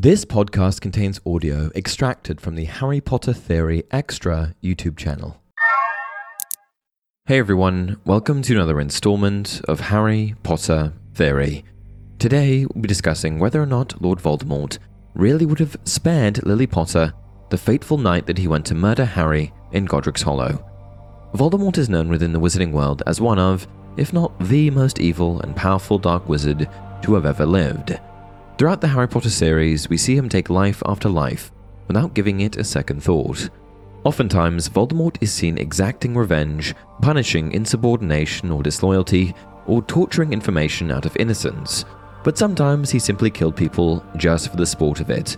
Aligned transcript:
This 0.00 0.24
podcast 0.24 0.80
contains 0.80 1.20
audio 1.26 1.72
extracted 1.74 2.40
from 2.40 2.54
the 2.54 2.66
Harry 2.66 3.00
Potter 3.00 3.32
Theory 3.32 3.82
Extra 3.90 4.54
YouTube 4.62 4.96
channel. 4.96 5.42
Hey 7.26 7.40
everyone, 7.40 8.00
welcome 8.04 8.40
to 8.42 8.54
another 8.54 8.80
installment 8.80 9.60
of 9.66 9.80
Harry 9.80 10.36
Potter 10.44 10.92
Theory. 11.14 11.64
Today 12.20 12.64
we'll 12.64 12.82
be 12.82 12.86
discussing 12.86 13.40
whether 13.40 13.60
or 13.60 13.66
not 13.66 14.00
Lord 14.00 14.20
Voldemort 14.20 14.78
really 15.16 15.44
would 15.44 15.58
have 15.58 15.76
spared 15.82 16.46
Lily 16.46 16.68
Potter 16.68 17.12
the 17.50 17.58
fateful 17.58 17.98
night 17.98 18.26
that 18.26 18.38
he 18.38 18.46
went 18.46 18.66
to 18.66 18.76
murder 18.76 19.04
Harry 19.04 19.52
in 19.72 19.84
Godric's 19.84 20.22
Hollow. 20.22 20.64
Voldemort 21.34 21.76
is 21.76 21.88
known 21.88 22.08
within 22.08 22.32
the 22.32 22.38
wizarding 22.38 22.70
world 22.70 23.02
as 23.08 23.20
one 23.20 23.40
of, 23.40 23.66
if 23.96 24.12
not 24.12 24.38
the 24.46 24.70
most 24.70 25.00
evil 25.00 25.40
and 25.40 25.56
powerful 25.56 25.98
dark 25.98 26.28
wizard 26.28 26.70
to 27.02 27.14
have 27.14 27.26
ever 27.26 27.44
lived. 27.44 27.98
Throughout 28.58 28.80
the 28.80 28.88
Harry 28.88 29.06
Potter 29.06 29.30
series, 29.30 29.88
we 29.88 29.96
see 29.96 30.16
him 30.16 30.28
take 30.28 30.50
life 30.50 30.82
after 30.84 31.08
life 31.08 31.52
without 31.86 32.12
giving 32.12 32.40
it 32.40 32.56
a 32.56 32.64
second 32.64 33.00
thought. 33.00 33.50
Oftentimes, 34.02 34.68
Voldemort 34.68 35.16
is 35.20 35.32
seen 35.32 35.56
exacting 35.56 36.16
revenge, 36.16 36.74
punishing 37.00 37.52
insubordination 37.52 38.50
or 38.50 38.64
disloyalty, 38.64 39.32
or 39.68 39.80
torturing 39.82 40.32
information 40.32 40.90
out 40.90 41.06
of 41.06 41.16
innocents. 41.18 41.84
But 42.24 42.36
sometimes 42.36 42.90
he 42.90 42.98
simply 42.98 43.30
killed 43.30 43.54
people 43.54 44.04
just 44.16 44.50
for 44.50 44.56
the 44.56 44.66
sport 44.66 44.98
of 44.98 45.08
it. 45.08 45.36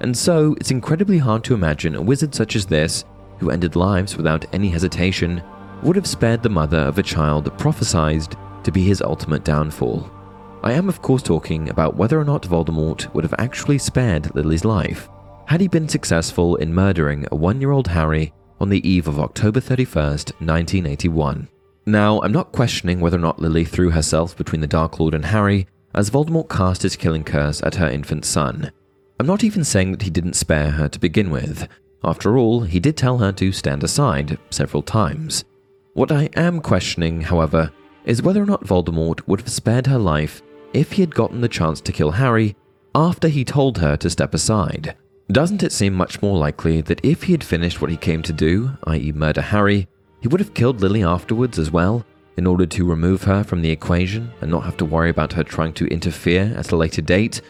And 0.00 0.16
so, 0.16 0.56
it's 0.58 0.70
incredibly 0.70 1.18
hard 1.18 1.44
to 1.44 1.54
imagine 1.54 1.94
a 1.94 2.00
wizard 2.00 2.34
such 2.34 2.56
as 2.56 2.64
this, 2.64 3.04
who 3.38 3.50
ended 3.50 3.76
lives 3.76 4.16
without 4.16 4.46
any 4.54 4.70
hesitation, 4.70 5.42
would 5.82 5.96
have 5.96 6.06
spared 6.06 6.42
the 6.42 6.48
mother 6.48 6.78
of 6.78 6.96
a 6.96 7.02
child 7.02 7.52
prophesied 7.58 8.34
to 8.64 8.72
be 8.72 8.82
his 8.82 9.02
ultimate 9.02 9.44
downfall. 9.44 10.10
I 10.64 10.72
am, 10.72 10.88
of 10.88 11.02
course, 11.02 11.22
talking 11.22 11.68
about 11.68 11.96
whether 11.96 12.20
or 12.20 12.24
not 12.24 12.42
Voldemort 12.42 13.12
would 13.14 13.24
have 13.24 13.34
actually 13.38 13.78
spared 13.78 14.32
Lily's 14.34 14.64
life 14.64 15.08
had 15.46 15.60
he 15.60 15.66
been 15.66 15.88
successful 15.88 16.54
in 16.56 16.72
murdering 16.72 17.26
a 17.32 17.36
one 17.36 17.60
year 17.60 17.72
old 17.72 17.88
Harry 17.88 18.32
on 18.60 18.68
the 18.68 18.88
eve 18.88 19.08
of 19.08 19.18
October 19.18 19.60
31st, 19.60 20.32
1981. 20.40 21.48
Now, 21.84 22.22
I'm 22.22 22.30
not 22.30 22.52
questioning 22.52 23.00
whether 23.00 23.16
or 23.16 23.20
not 23.20 23.40
Lily 23.40 23.64
threw 23.64 23.90
herself 23.90 24.36
between 24.36 24.60
the 24.60 24.68
Dark 24.68 25.00
Lord 25.00 25.14
and 25.14 25.24
Harry 25.24 25.66
as 25.94 26.10
Voldemort 26.10 26.48
cast 26.48 26.82
his 26.82 26.94
killing 26.94 27.24
curse 27.24 27.60
at 27.64 27.74
her 27.74 27.88
infant 27.88 28.24
son. 28.24 28.70
I'm 29.18 29.26
not 29.26 29.42
even 29.42 29.64
saying 29.64 29.90
that 29.90 30.02
he 30.02 30.10
didn't 30.10 30.34
spare 30.34 30.70
her 30.70 30.88
to 30.88 31.00
begin 31.00 31.30
with. 31.30 31.68
After 32.04 32.38
all, 32.38 32.60
he 32.60 32.78
did 32.78 32.96
tell 32.96 33.18
her 33.18 33.32
to 33.32 33.50
stand 33.50 33.82
aside 33.82 34.38
several 34.50 34.82
times. 34.82 35.44
What 35.94 36.12
I 36.12 36.30
am 36.36 36.60
questioning, 36.60 37.20
however, 37.20 37.72
is 38.04 38.22
whether 38.22 38.42
or 38.42 38.46
not 38.46 38.64
Voldemort 38.64 39.26
would 39.26 39.40
have 39.40 39.50
spared 39.50 39.88
her 39.88 39.98
life 39.98 40.40
if 40.72 40.92
he 40.92 41.02
had 41.02 41.14
gotten 41.14 41.40
the 41.40 41.48
chance 41.48 41.80
to 41.80 41.92
kill 41.92 42.12
Harry 42.12 42.56
after 42.94 43.28
he 43.28 43.44
told 43.44 43.78
her 43.78 43.96
to 43.96 44.10
step 44.10 44.34
aside. 44.34 44.96
Doesn't 45.30 45.62
it 45.62 45.72
seem 45.72 45.94
much 45.94 46.20
more 46.20 46.36
likely 46.36 46.80
that 46.82 47.04
if 47.04 47.22
he 47.22 47.32
had 47.32 47.44
finished 47.44 47.80
what 47.80 47.90
he 47.90 47.96
came 47.96 48.22
to 48.22 48.32
do, 48.32 48.70
i.e., 48.84 49.12
murder 49.12 49.40
Harry, 49.40 49.88
he 50.20 50.28
would 50.28 50.40
have 50.40 50.54
killed 50.54 50.80
Lily 50.80 51.02
afterwards 51.02 51.58
as 51.58 51.70
well, 51.70 52.04
in 52.36 52.46
order 52.46 52.66
to 52.66 52.88
remove 52.88 53.22
her 53.24 53.44
from 53.44 53.62
the 53.62 53.70
equation 53.70 54.30
and 54.40 54.50
not 54.50 54.64
have 54.64 54.76
to 54.78 54.84
worry 54.84 55.10
about 55.10 55.32
her 55.32 55.42
trying 55.42 55.72
to 55.74 55.86
interfere 55.86 56.54
at 56.56 56.72
a 56.72 56.76
later 56.76 57.02
date? 57.02 57.40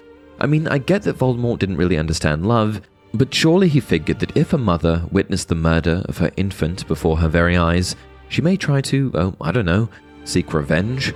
I 0.40 0.46
mean, 0.46 0.68
I 0.68 0.78
get 0.78 1.02
that 1.02 1.18
Voldemort 1.18 1.58
didn't 1.58 1.76
really 1.76 1.98
understand 1.98 2.46
love, 2.46 2.80
but 3.14 3.34
surely 3.34 3.68
he 3.68 3.80
figured 3.80 4.20
that 4.20 4.36
if 4.36 4.52
a 4.52 4.58
mother 4.58 5.04
witnessed 5.10 5.48
the 5.48 5.54
murder 5.54 6.02
of 6.06 6.18
her 6.18 6.30
infant 6.36 6.86
before 6.88 7.18
her 7.18 7.28
very 7.28 7.56
eyes, 7.56 7.96
she 8.28 8.42
may 8.42 8.56
try 8.56 8.80
to, 8.80 9.10
oh, 9.14 9.34
I 9.40 9.52
don't 9.52 9.66
know, 9.66 9.88
seek 10.24 10.54
revenge? 10.54 11.12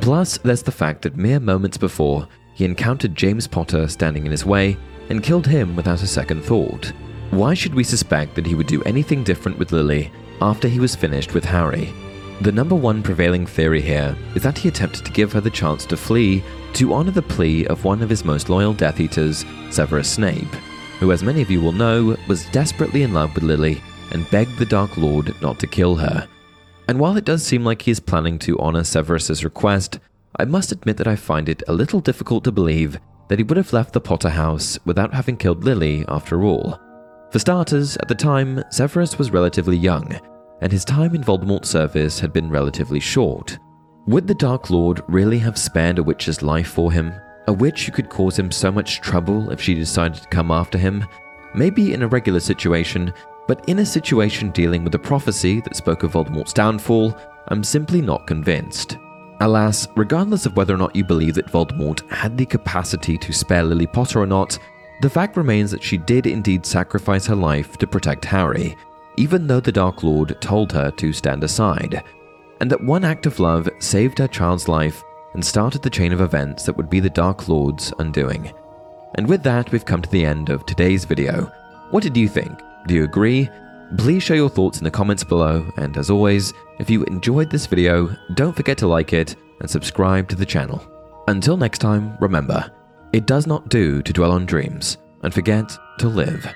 Plus, 0.00 0.38
there's 0.38 0.62
the 0.62 0.72
fact 0.72 1.02
that 1.02 1.16
mere 1.16 1.40
moments 1.40 1.76
before, 1.76 2.26
he 2.52 2.64
encountered 2.64 3.14
James 3.14 3.46
Potter 3.46 3.88
standing 3.88 4.24
in 4.26 4.30
his 4.30 4.44
way 4.44 4.76
and 5.08 5.22
killed 5.22 5.46
him 5.46 5.76
without 5.76 6.02
a 6.02 6.06
second 6.06 6.42
thought. 6.42 6.92
Why 7.30 7.54
should 7.54 7.74
we 7.74 7.84
suspect 7.84 8.34
that 8.34 8.46
he 8.46 8.54
would 8.54 8.66
do 8.66 8.82
anything 8.82 9.24
different 9.24 9.58
with 9.58 9.72
Lily 9.72 10.12
after 10.40 10.68
he 10.68 10.80
was 10.80 10.96
finished 10.96 11.34
with 11.34 11.44
Harry? 11.44 11.92
The 12.40 12.52
number 12.52 12.74
one 12.74 13.02
prevailing 13.02 13.46
theory 13.46 13.80
here 13.80 14.16
is 14.34 14.42
that 14.42 14.58
he 14.58 14.68
attempted 14.68 15.04
to 15.04 15.12
give 15.12 15.32
her 15.32 15.40
the 15.40 15.50
chance 15.50 15.86
to 15.86 15.96
flee 15.96 16.42
to 16.74 16.92
honor 16.92 17.12
the 17.12 17.22
plea 17.22 17.66
of 17.68 17.84
one 17.84 18.02
of 18.02 18.10
his 18.10 18.24
most 18.24 18.50
loyal 18.50 18.72
Death 18.72 18.98
Eaters, 18.98 19.44
Severus 19.70 20.10
Snape, 20.10 20.54
who, 20.98 21.12
as 21.12 21.22
many 21.22 21.40
of 21.42 21.50
you 21.50 21.60
will 21.60 21.72
know, 21.72 22.16
was 22.28 22.46
desperately 22.46 23.02
in 23.02 23.14
love 23.14 23.32
with 23.34 23.44
Lily 23.44 23.80
and 24.10 24.28
begged 24.30 24.58
the 24.58 24.66
Dark 24.66 24.96
Lord 24.96 25.40
not 25.40 25.60
to 25.60 25.68
kill 25.68 25.94
her. 25.94 26.28
And 26.88 27.00
while 27.00 27.16
it 27.16 27.24
does 27.24 27.42
seem 27.42 27.64
like 27.64 27.82
he 27.82 27.90
is 27.90 28.00
planning 28.00 28.38
to 28.40 28.58
honor 28.58 28.84
Severus's 28.84 29.44
request, 29.44 29.98
I 30.38 30.44
must 30.44 30.72
admit 30.72 30.96
that 30.98 31.08
I 31.08 31.16
find 31.16 31.48
it 31.48 31.62
a 31.68 31.72
little 31.72 32.00
difficult 32.00 32.44
to 32.44 32.52
believe 32.52 32.98
that 33.28 33.38
he 33.38 33.44
would 33.44 33.56
have 33.56 33.72
left 33.72 33.92
the 33.92 34.00
Potter 34.00 34.28
house 34.28 34.78
without 34.84 35.14
having 35.14 35.36
killed 35.36 35.64
Lily 35.64 36.04
after 36.08 36.42
all. 36.42 36.78
For 37.30 37.38
starters, 37.38 37.96
at 37.96 38.08
the 38.08 38.14
time, 38.14 38.62
Severus 38.70 39.18
was 39.18 39.30
relatively 39.30 39.76
young, 39.76 40.18
and 40.60 40.70
his 40.70 40.84
time 40.84 41.14
in 41.14 41.22
Voldemort's 41.22 41.68
service 41.70 42.20
had 42.20 42.32
been 42.32 42.50
relatively 42.50 43.00
short. 43.00 43.58
Would 44.06 44.26
the 44.26 44.34
Dark 44.34 44.68
Lord 44.70 45.02
really 45.08 45.38
have 45.38 45.56
spared 45.58 45.98
a 45.98 46.02
witch's 46.02 46.42
life 46.42 46.68
for 46.68 46.92
him? 46.92 47.14
A 47.46 47.52
witch 47.52 47.86
who 47.86 47.92
could 47.92 48.10
cause 48.10 48.38
him 48.38 48.50
so 48.50 48.70
much 48.70 49.00
trouble 49.00 49.50
if 49.50 49.60
she 49.60 49.74
decided 49.74 50.22
to 50.22 50.28
come 50.28 50.50
after 50.50 50.78
him? 50.78 51.06
Maybe 51.54 51.94
in 51.94 52.02
a 52.02 52.08
regular 52.08 52.40
situation, 52.40 53.12
but 53.46 53.68
in 53.68 53.80
a 53.80 53.86
situation 53.86 54.50
dealing 54.50 54.84
with 54.84 54.94
a 54.94 54.98
prophecy 54.98 55.60
that 55.60 55.76
spoke 55.76 56.02
of 56.02 56.12
Voldemort's 56.12 56.52
downfall, 56.52 57.16
I'm 57.48 57.62
simply 57.62 58.00
not 58.00 58.26
convinced. 58.26 58.98
Alas, 59.40 59.88
regardless 59.96 60.46
of 60.46 60.56
whether 60.56 60.74
or 60.74 60.78
not 60.78 60.94
you 60.94 61.04
believe 61.04 61.34
that 61.34 61.50
Voldemort 61.50 62.08
had 62.10 62.38
the 62.38 62.46
capacity 62.46 63.18
to 63.18 63.32
spare 63.32 63.62
Lily 63.62 63.86
Potter 63.86 64.20
or 64.20 64.26
not, 64.26 64.58
the 65.02 65.10
fact 65.10 65.36
remains 65.36 65.70
that 65.70 65.82
she 65.82 65.98
did 65.98 66.26
indeed 66.26 66.64
sacrifice 66.64 67.26
her 67.26 67.34
life 67.34 67.76
to 67.78 67.86
protect 67.86 68.24
Harry, 68.24 68.76
even 69.16 69.46
though 69.46 69.60
the 69.60 69.72
Dark 69.72 70.02
Lord 70.02 70.40
told 70.40 70.72
her 70.72 70.90
to 70.92 71.12
stand 71.12 71.44
aside, 71.44 72.02
and 72.60 72.70
that 72.70 72.82
one 72.82 73.04
act 73.04 73.26
of 73.26 73.40
love 73.40 73.68
saved 73.80 74.18
her 74.18 74.28
child's 74.28 74.68
life 74.68 75.02
and 75.34 75.44
started 75.44 75.82
the 75.82 75.90
chain 75.90 76.12
of 76.12 76.20
events 76.20 76.64
that 76.64 76.76
would 76.76 76.88
be 76.88 77.00
the 77.00 77.10
Dark 77.10 77.48
Lord's 77.48 77.92
undoing. 77.98 78.52
And 79.16 79.28
with 79.28 79.42
that, 79.42 79.70
we've 79.70 79.84
come 79.84 80.00
to 80.00 80.10
the 80.10 80.24
end 80.24 80.48
of 80.48 80.64
today's 80.64 81.04
video. 81.04 81.52
What 81.90 82.02
did 82.02 82.16
you 82.16 82.28
think? 82.28 82.58
Do 82.86 82.94
you 82.94 83.04
agree? 83.04 83.48
Please 83.96 84.22
share 84.22 84.36
your 84.36 84.48
thoughts 84.48 84.78
in 84.78 84.84
the 84.84 84.90
comments 84.90 85.24
below, 85.24 85.70
and 85.76 85.96
as 85.96 86.10
always, 86.10 86.52
if 86.78 86.90
you 86.90 87.04
enjoyed 87.04 87.50
this 87.50 87.66
video, 87.66 88.14
don't 88.34 88.54
forget 88.54 88.76
to 88.78 88.86
like 88.86 89.12
it 89.12 89.36
and 89.60 89.70
subscribe 89.70 90.28
to 90.28 90.36
the 90.36 90.46
channel. 90.46 90.84
Until 91.28 91.56
next 91.56 91.78
time, 91.78 92.16
remember, 92.20 92.70
it 93.12 93.26
does 93.26 93.46
not 93.46 93.68
do 93.68 94.02
to 94.02 94.12
dwell 94.12 94.32
on 94.32 94.46
dreams 94.46 94.98
and 95.22 95.32
forget 95.32 95.76
to 95.98 96.08
live. 96.08 96.46